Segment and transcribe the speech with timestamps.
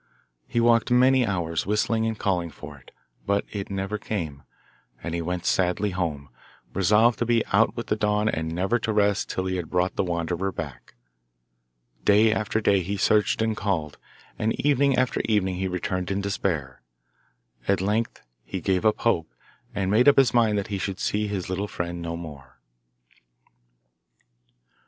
[0.47, 2.89] He walked many hours, whistling and calling for it,
[3.27, 4.41] but it never came,
[5.03, 6.29] and he went sadly home,
[6.73, 9.97] resolved to be out with the dawn and never to rest till he had brought
[9.97, 10.95] the wanderer back.
[12.03, 13.99] Day after day he searched and called;
[14.39, 16.81] and evening after evening he returned in despair.
[17.67, 19.31] At length he gave up hope,
[19.75, 22.59] and made up his mind that he should see his little friend no more.